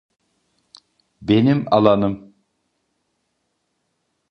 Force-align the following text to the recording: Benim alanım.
Benim 1.21 1.65
alanım. 1.73 2.33